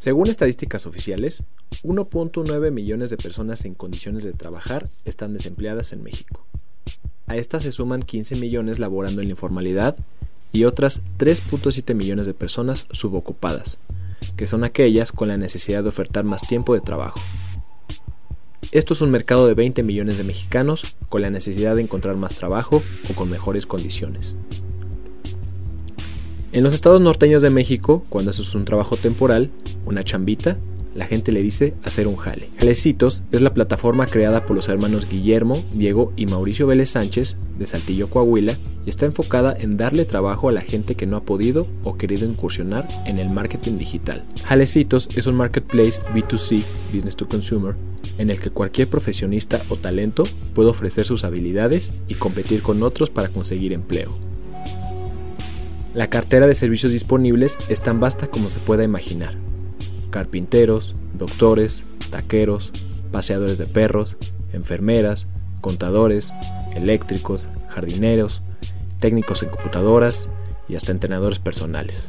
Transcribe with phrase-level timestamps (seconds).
[0.00, 1.42] Según estadísticas oficiales,
[1.82, 6.46] 1.9 millones de personas en condiciones de trabajar están desempleadas en México.
[7.26, 9.98] A estas se suman 15 millones laborando en la informalidad
[10.54, 13.88] y otras 3.7 millones de personas subocupadas,
[14.36, 17.20] que son aquellas con la necesidad de ofertar más tiempo de trabajo.
[18.72, 22.36] Esto es un mercado de 20 millones de mexicanos con la necesidad de encontrar más
[22.36, 24.38] trabajo o con mejores condiciones.
[26.52, 29.50] En los estados norteños de México, cuando haces un trabajo temporal,
[29.86, 30.58] una chambita,
[30.96, 32.48] la gente le dice hacer un jale.
[32.58, 37.66] Jalecitos es la plataforma creada por los hermanos Guillermo, Diego y Mauricio Vélez Sánchez de
[37.66, 41.68] Saltillo, Coahuila, y está enfocada en darle trabajo a la gente que no ha podido
[41.84, 44.24] o querido incursionar en el marketing digital.
[44.44, 47.76] Jalecitos es un marketplace B2C, business to consumer,
[48.18, 53.08] en el que cualquier profesionista o talento puede ofrecer sus habilidades y competir con otros
[53.08, 54.29] para conseguir empleo.
[55.92, 59.34] La cartera de servicios disponibles es tan vasta como se pueda imaginar.
[60.10, 62.72] Carpinteros, doctores, taqueros,
[63.10, 64.16] paseadores de perros,
[64.52, 65.26] enfermeras,
[65.60, 66.32] contadores,
[66.76, 68.42] eléctricos, jardineros,
[69.00, 70.28] técnicos en computadoras
[70.68, 72.08] y hasta entrenadores personales.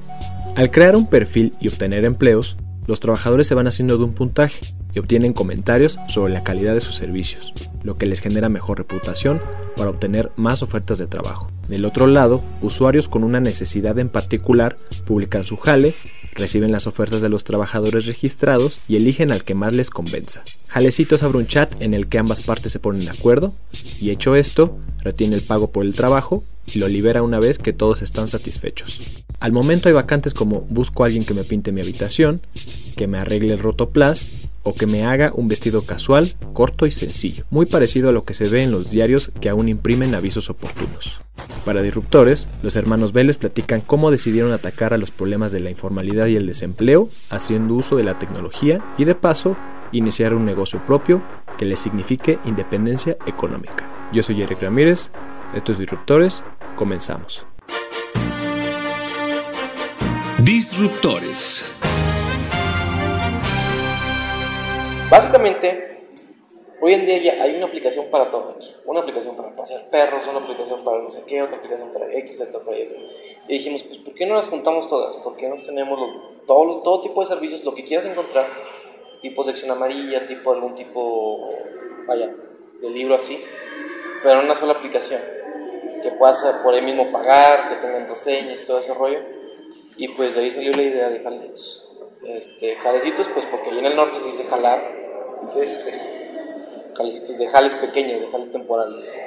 [0.55, 4.75] Al crear un perfil y obtener empleos, los trabajadores se van haciendo de un puntaje
[4.93, 7.51] y obtienen comentarios sobre la calidad de sus servicios,
[7.81, 9.41] lo que les genera mejor reputación
[9.75, 11.49] para obtener más ofertas de trabajo.
[11.67, 15.95] Del otro lado, usuarios con una necesidad en particular publican su jale,
[16.33, 20.43] reciben las ofertas de los trabajadores registrados y eligen al que más les convenza.
[20.67, 23.53] Jalecitos abre un chat en el que ambas partes se ponen de acuerdo
[23.99, 27.73] y hecho esto, retiene el pago por el trabajo y lo libera una vez que
[27.73, 29.23] todos están satisfechos.
[29.39, 32.41] Al momento hay vacantes como busco alguien que me pinte mi habitación,
[32.95, 34.27] que me arregle el rotoplas
[34.63, 38.35] o que me haga un vestido casual, corto y sencillo, muy parecido a lo que
[38.35, 41.19] se ve en los diarios que aún imprimen avisos oportunos.
[41.65, 46.25] Para Disruptores, los hermanos Vélez platican cómo decidieron atacar a los problemas de la informalidad
[46.25, 49.55] y el desempleo haciendo uso de la tecnología y de paso
[49.91, 51.21] iniciar un negocio propio
[51.59, 53.87] que les signifique independencia económica.
[54.11, 55.11] Yo soy Eric Ramírez,
[55.53, 56.43] esto es Disruptores,
[56.75, 57.45] comenzamos.
[60.39, 61.79] Disruptores.
[65.11, 65.90] Básicamente,
[66.81, 68.69] hoy en día ya hay una aplicación para todo aquí.
[68.85, 72.41] Una aplicación para pasear perros, una aplicación para no sé qué, otra aplicación para X,
[72.41, 73.09] otra para Y.
[73.47, 75.15] Y dijimos, pues, ¿por qué no las juntamos todas?
[75.17, 75.99] ¿Por qué no tenemos
[76.47, 78.47] todo, todo tipo de servicios, lo que quieras encontrar?
[79.21, 81.49] Tipo sección amarilla, tipo algún tipo,
[82.07, 82.35] vaya,
[82.81, 83.41] de libro así,
[84.23, 85.21] pero en una sola aplicación.
[86.01, 89.19] Que puedas por ahí mismo pagar, que tengan reseñas todo ese rollo.
[89.97, 91.87] Y pues de ahí salió la idea de jalecitos.
[92.23, 94.81] Este, jalecitos, pues porque allí en el norte se dice jalar,
[97.01, 99.17] De jales pequeños, de jales temporales.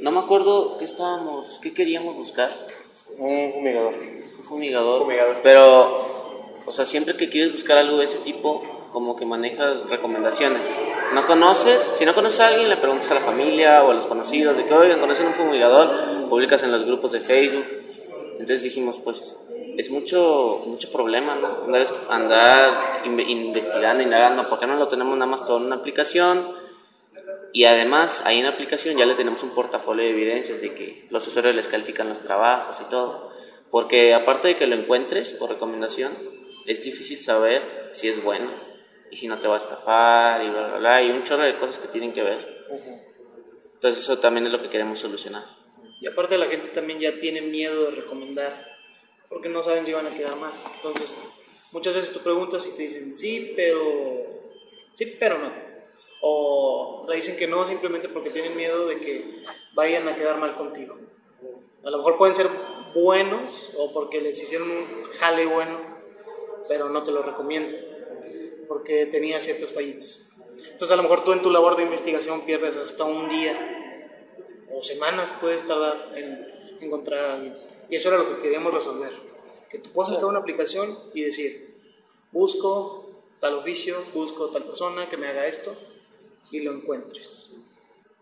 [0.00, 2.50] No me acuerdo qué estábamos, qué queríamos buscar.
[3.18, 3.94] Un fumigador.
[3.94, 5.40] Un fumigador.
[5.42, 10.70] Pero, o sea, siempre que quieres buscar algo de ese tipo, como que manejas recomendaciones.
[11.14, 14.06] No conoces, si no conoces a alguien, le preguntas a la familia o a los
[14.06, 17.64] conocidos de que, oigan, conocen un fumigador, publicas en los grupos de Facebook.
[18.32, 19.34] Entonces dijimos, pues
[19.78, 21.64] es mucho, mucho problema, ¿no?
[21.64, 26.63] Andar, andar investigando, indagando, ¿por qué no lo tenemos nada más todo en una aplicación?
[27.54, 31.06] Y además, ahí en la aplicación ya le tenemos un portafolio de evidencias de que
[31.10, 33.30] los usuarios les califican los trabajos y todo.
[33.70, 36.12] Porque aparte de que lo encuentres por recomendación,
[36.66, 38.50] es difícil saber si es bueno
[39.08, 41.02] y si no te va a estafar y bla, bla, bla.
[41.04, 42.66] Y un chorro de cosas que tienen que ver.
[43.74, 45.44] Entonces eso también es lo que queremos solucionar.
[46.00, 48.66] Y aparte la gente también ya tiene miedo de recomendar
[49.28, 50.52] porque no saben si van a quedar mal.
[50.74, 51.16] Entonces,
[51.70, 54.42] muchas veces tú preguntas y te dicen sí, pero
[54.96, 55.73] sí, pero no.
[56.26, 59.42] O te dicen que no simplemente porque tienen miedo de que
[59.74, 60.96] vayan a quedar mal contigo.
[61.84, 62.48] A lo mejor pueden ser
[62.94, 65.78] buenos o porque les hicieron un jale bueno,
[66.66, 67.76] pero no te lo recomiendo
[68.66, 70.26] porque tenía ciertos fallitos.
[70.72, 74.82] Entonces a lo mejor tú en tu labor de investigación pierdes hasta un día o
[74.82, 77.54] semanas puedes tardar en encontrar a alguien.
[77.90, 79.12] Y eso era lo que queríamos resolver.
[79.68, 81.74] Que tú puedas entrar una aplicación y decir,
[82.32, 83.10] busco
[83.40, 85.76] tal oficio, busco tal persona que me haga esto
[86.50, 87.52] y lo encuentres.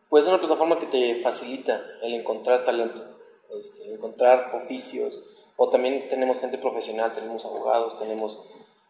[0.08, 3.02] Pues es una plataforma que te facilita el encontrar talento,
[3.60, 5.22] este, encontrar oficios,
[5.56, 8.38] o también tenemos gente profesional, tenemos abogados, tenemos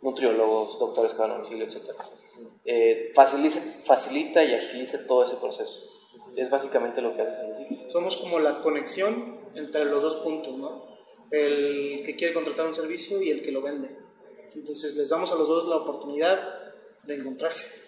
[0.01, 1.91] nutriólogos, doctores cada domicilio, etc.
[2.65, 5.89] Eh, facilita, facilita y agiliza todo ese proceso.
[6.37, 10.87] Es básicamente lo que hace Somos como la conexión entre los dos puntos, ¿no?
[11.31, 13.91] El que quiere contratar un servicio y el que lo vende.
[14.55, 16.73] Entonces les damos a los dos la oportunidad
[17.05, 17.82] de encontrarse.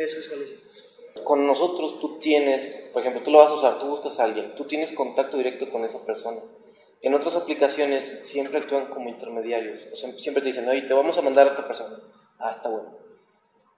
[0.00, 0.82] Eso es Galicitas.
[1.24, 4.54] Con nosotros tú tienes, por ejemplo, tú lo vas a usar, tú buscas a alguien,
[4.54, 6.40] tú tienes contacto directo con esa persona.
[7.02, 11.18] En otras aplicaciones siempre actúan como intermediarios, o sea, siempre te dicen, oye, te vamos
[11.18, 11.98] a mandar a esta persona.
[12.38, 12.96] Ah, está bueno.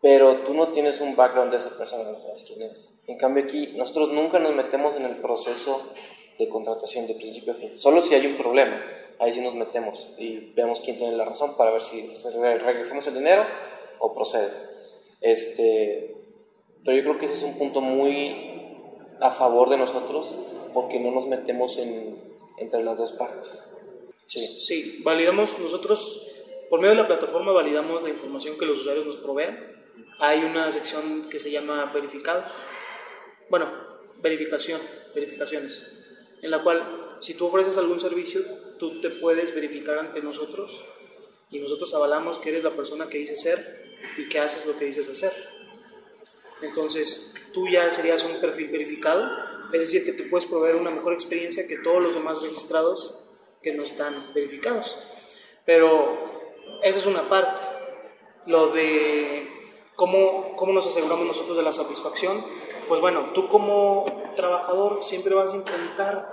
[0.01, 3.03] Pero tú no tienes un background de esa persona, no sabes quién es.
[3.09, 5.93] En cambio aquí, nosotros nunca nos metemos en el proceso
[6.39, 7.77] de contratación de principio a fin.
[7.77, 8.81] Solo si hay un problema,
[9.19, 13.15] ahí sí nos metemos y vemos quién tiene la razón para ver si regresamos el
[13.15, 13.45] dinero
[13.99, 14.71] o procede.
[15.23, 16.12] Este,
[16.85, 18.51] pero yo creo que ese es un punto muy
[19.21, 20.37] a favor de nosotros
[20.75, 22.19] porque no nos metemos en,
[22.59, 23.65] entre las dos partes.
[24.27, 24.41] Sí.
[24.61, 26.27] sí, validamos nosotros,
[26.71, 29.59] por medio de la plataforma validamos la información que los usuarios nos provean.
[30.19, 32.51] Hay una sección que se llama verificados,
[33.51, 33.71] bueno,
[34.23, 34.81] verificación,
[35.15, 35.87] verificaciones,
[36.41, 38.41] en la cual si tú ofreces algún servicio,
[38.79, 40.83] tú te puedes verificar ante nosotros
[41.51, 44.87] y nosotros avalamos que eres la persona que dices ser y que haces lo que
[44.87, 45.33] dices hacer.
[46.63, 49.29] Entonces, tú ya serías un perfil verificado
[49.73, 53.25] es decir, que te puedes proveer una mejor experiencia que todos los demás registrados
[53.63, 55.03] que no están verificados.
[55.65, 56.19] Pero
[56.83, 57.59] esa es una parte.
[58.45, 59.49] Lo de
[59.97, 62.45] cómo, cómo nos aseguramos nosotros de la satisfacción,
[62.87, 64.05] pues bueno, tú como
[64.37, 66.29] trabajador siempre vas a intentar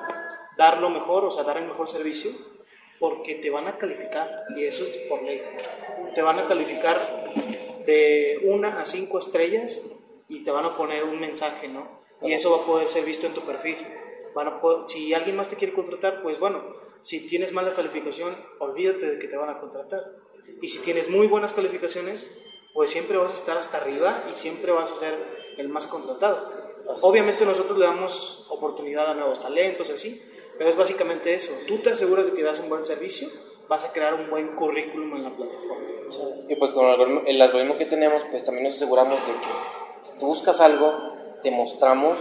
[0.57, 2.31] dar lo mejor, o sea, dar el mejor servicio,
[2.99, 5.41] porque te van a calificar, y eso es por ley.
[6.13, 6.99] Te van a calificar
[7.85, 9.85] de una a cinco estrellas
[10.29, 11.99] y te van a poner un mensaje, ¿no?
[12.21, 13.77] y eso va a poder ser visto en tu perfil.
[14.35, 16.63] Van si alguien más te quiere contratar, pues bueno,
[17.01, 20.03] si tienes mala calificación, olvídate de que te van a contratar.
[20.61, 22.37] Y si tienes muy buenas calificaciones,
[22.73, 25.13] pues siempre vas a estar hasta arriba y siempre vas a ser
[25.57, 26.51] el más contratado.
[27.01, 30.21] Obviamente nosotros le damos oportunidad a nuevos talentos, así,
[30.57, 31.53] pero es básicamente eso.
[31.67, 33.29] Tú te aseguras de que das un buen servicio,
[33.67, 35.85] vas a crear un buen currículum en la plataforma.
[36.47, 40.27] y pues con el algoritmo que tenemos, pues también nos aseguramos de que si tú
[40.27, 42.17] buscas algo, te mostramos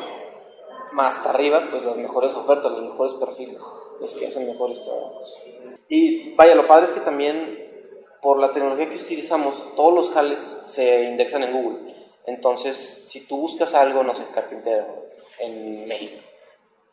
[0.93, 3.63] más hasta arriba pues las mejores ofertas, los mejores perfiles,
[4.01, 5.37] los que hacen mejores trabajos.
[5.89, 7.69] Y vaya, lo padre es que también
[8.21, 11.95] por la tecnología que utilizamos, todos los jales se indexan en Google.
[12.27, 14.87] Entonces, si tú buscas algo, no sé, carpintero
[15.39, 16.21] en México,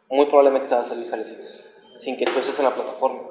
[0.10, 1.66] muy probablemente te van a salir jalecitos,
[1.98, 3.22] sin que tú estés en la plataforma.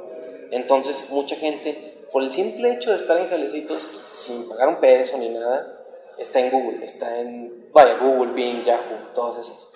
[0.51, 5.17] Entonces, mucha gente, por el simple hecho de estar en jalecitos, sin pagar un peso
[5.19, 5.84] ni nada,
[6.19, 9.71] está en Google, está en, vaya, Google, Bing, Yahoo, todas esas.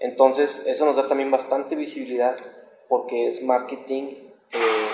[0.00, 2.36] Entonces, eso nos da también bastante visibilidad
[2.88, 4.04] porque es marketing,
[4.52, 4.88] eh,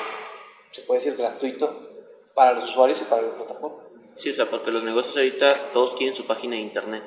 [0.71, 1.91] se puede decir, gratuito
[2.35, 3.83] para los usuarios y para la plataforma.
[4.15, 7.03] Sí, o sea, porque los negocios ahorita todos quieren su página de internet.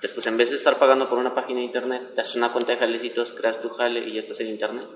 [0.00, 2.72] Después, en vez de estar pagando por una página de internet, te haces una cuenta
[2.72, 4.86] de jalecitos, creas tu jale y ya estás en internet.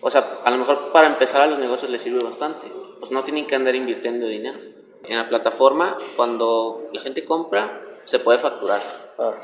[0.00, 2.68] O sea, a lo mejor para empezar a los negocios les sirve bastante.
[2.98, 4.58] Pues no tienen que andar invirtiendo dinero.
[5.06, 9.04] En la plataforma, cuando la gente compra, se puede facturar.
[9.18, 9.34] Ah,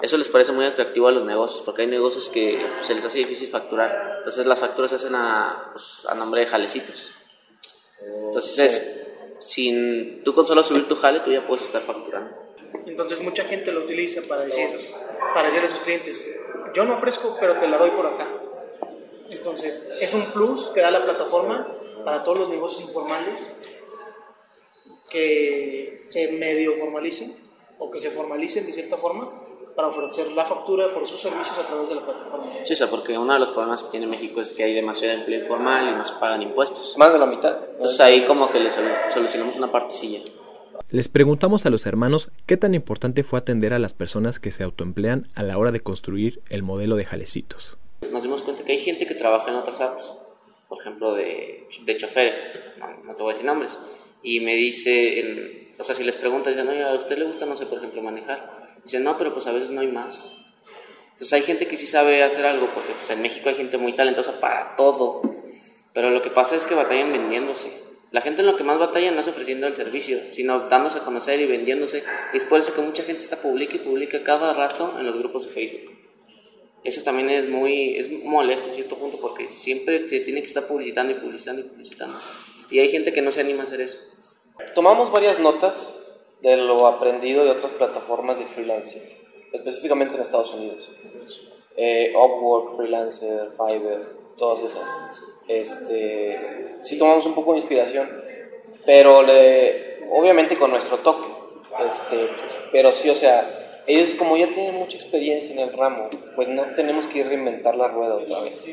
[0.00, 3.18] Eso les parece muy atractivo a los negocios, porque hay negocios que se les hace
[3.18, 4.14] difícil facturar.
[4.18, 7.10] Entonces las facturas se hacen a, pues, a nombre de jalecitos.
[8.02, 9.06] Entonces,
[9.40, 12.30] sin tú con solo subir tu jale, tú ya puedes estar facturando.
[12.86, 14.68] Entonces mucha gente lo utiliza para decir,
[15.34, 16.24] para decir a sus clientes,
[16.74, 18.28] yo no ofrezco, pero te la doy por acá.
[19.30, 21.68] Entonces, es un plus que da la plataforma
[22.04, 23.52] para todos los negocios informales
[25.10, 27.34] que se medio formalicen
[27.78, 29.30] o que se formalicen de cierta forma
[29.74, 32.46] para ofrecer la factura por sus servicios a través de la plataforma.
[32.64, 35.18] Sí, o sea, porque uno de los problemas que tiene México es que hay demasiado
[35.18, 36.94] empleo informal y no se pagan impuestos.
[36.98, 37.58] Más de la mitad.
[37.72, 40.20] Entonces ahí como que le solucionamos una partecilla.
[40.90, 44.64] Les preguntamos a los hermanos qué tan importante fue atender a las personas que se
[44.64, 47.78] autoemplean a la hora de construir el modelo de jalecitos.
[48.10, 50.12] Nos dimos cuenta que hay gente que trabaja en otras apps,
[50.68, 52.36] por ejemplo de, de choferes,
[53.04, 53.78] no, te voy a decir nombres,
[54.22, 57.56] y me dice, o sea, si les preguntas, dicen, oye, ¿a usted le gusta, no
[57.56, 58.76] sé, por ejemplo, manejar?
[58.84, 60.30] Dicen, no, pero pues a veces no hay más.
[61.12, 63.92] Entonces hay gente que sí sabe hacer algo, porque pues, en México hay gente muy
[63.92, 65.22] talentosa para todo,
[65.92, 67.70] pero lo que pasa es que batallan vendiéndose.
[68.10, 71.02] La gente en lo que más batalla no es ofreciendo el servicio, sino dándose a
[71.02, 72.02] conocer y vendiéndose.
[72.32, 75.16] Y es por eso que mucha gente está publica y publica cada rato en los
[75.16, 75.96] grupos de Facebook.
[76.82, 80.66] Eso también es muy es molesto en cierto punto porque siempre se tiene que estar
[80.66, 82.18] publicitando y publicitando y publicitando.
[82.70, 83.98] Y hay gente que no se anima a hacer eso.
[84.74, 85.96] Tomamos varias notas
[86.40, 89.02] de lo aprendido de otras plataformas de freelancing.
[89.52, 90.88] específicamente en Estados Unidos.
[91.76, 94.88] Eh, Upwork, Freelancer, Fiverr, todas esas.
[95.48, 98.08] Este, sí tomamos un poco de inspiración,
[98.86, 101.28] pero le, obviamente con nuestro toque.
[101.88, 102.28] Este,
[102.70, 106.62] pero sí, o sea, ellos como ya tienen mucha experiencia en el ramo, pues no
[106.76, 108.68] tenemos que reinventar la rueda otra vez,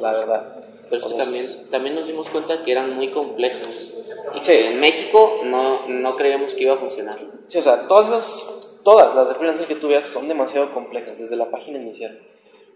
[0.00, 0.64] la verdad.
[0.92, 3.94] Pero también, también nos dimos cuenta que eran muy complejos
[4.34, 7.18] y que en México no, no creíamos que iba a funcionar.
[7.48, 8.46] Sí, o sea, todas las,
[8.84, 12.20] todas las de freelancer que tú veas son demasiado complejas desde la página inicial.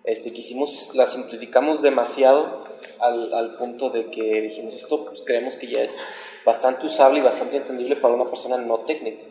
[0.02, 2.64] Este, quisimos, las simplificamos demasiado
[3.00, 5.98] al, al punto de que dijimos esto, pues creemos que ya es
[6.46, 9.24] bastante usable y bastante entendible para una persona no técnica.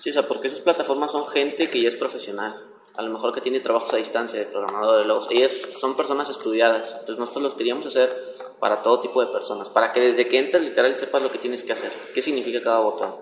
[0.00, 3.34] Sí, o sea, porque esas plataformas son gente que ya es profesional a lo mejor
[3.34, 5.28] que tiene trabajos a distancia de programador de logos.
[5.30, 8.10] Ellas son personas estudiadas, entonces nosotros los queríamos hacer
[8.58, 11.62] para todo tipo de personas, para que desde que entras literal sepas lo que tienes
[11.62, 13.16] que hacer, qué significa cada botón,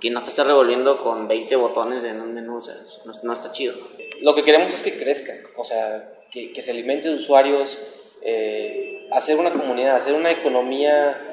[0.00, 2.76] que no te estés revolviendo con 20 botones en un menú, o sea,
[3.22, 3.74] no, está chido.
[4.20, 7.78] Lo que queremos es que crezca, o sea, que, que se alimente de usuarios,
[8.22, 11.28] eh, hacer una comunidad, hacer una economía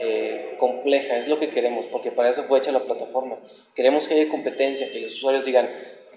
[0.00, 3.36] eh, compleja, es lo que queremos, porque para eso fue hecha la plataforma.
[3.74, 5.68] Queremos que haya competencia, que los usuarios digan,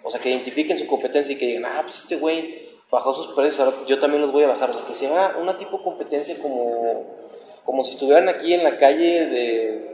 [0.03, 3.27] o sea, que identifiquen su competencia y que digan, ah, pues este güey bajó sus
[3.33, 4.69] precios, ahora yo también los voy a bajar.
[4.69, 7.17] O sea, que se haga una tipo competencia como,
[7.63, 9.91] como si estuvieran aquí en la calle de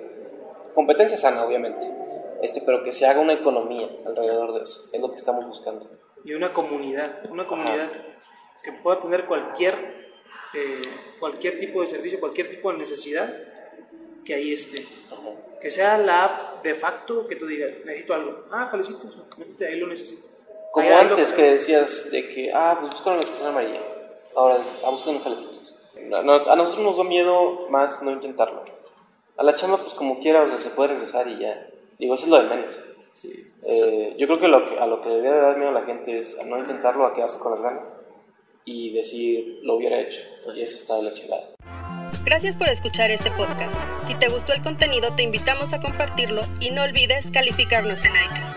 [0.74, 1.88] competencia sana, obviamente.
[2.42, 4.86] Este, pero que se haga una economía alrededor de eso.
[4.92, 5.88] Es lo que estamos buscando.
[6.24, 7.90] Y una comunidad, una comunidad
[8.64, 9.74] que pueda tener cualquier,
[10.54, 10.82] eh,
[11.20, 13.34] cualquier tipo de servicio, cualquier tipo de necesidad
[14.24, 14.86] que ahí esté.
[15.62, 18.46] Que sea la app de facto que tú digas, necesito algo.
[18.52, 20.46] Ah, Jalecitos, métete, ahí lo necesitas.
[20.72, 23.82] Como antes que decías de que, ah, pues busca la estación amarilla.
[24.36, 25.76] Ahora es, ah, busca Jalecitos.
[26.14, 28.64] A nosotros nos da miedo más no intentarlo.
[29.38, 31.68] A la chamba, pues como quiera, o sea, se puede regresar y ya.
[31.98, 32.76] Digo, eso es lo de menos.
[33.64, 35.86] Eh, yo creo que, lo que a lo que debería de dar miedo a la
[35.86, 37.94] gente es a no intentarlo, a quedarse con las ganas
[38.64, 40.22] y decir, lo hubiera hecho.
[40.56, 41.50] Y eso está de la chingada.
[42.28, 43.78] Gracias por escuchar este podcast.
[44.06, 48.57] Si te gustó el contenido, te invitamos a compartirlo y no olvides calificarnos en iTunes.